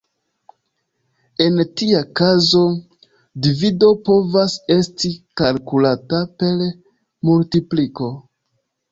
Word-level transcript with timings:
En 1.43 1.57
tia 1.81 1.99
kazo, 2.19 2.61
divido 3.47 3.89
povas 4.07 4.55
esti 4.77 5.11
kalkulata 5.41 6.23
per 6.39 6.65
multipliko. 7.29 8.09